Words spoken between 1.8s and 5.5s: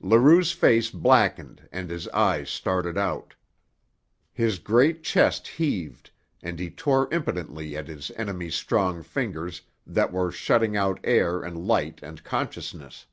his eyes started out. His great chest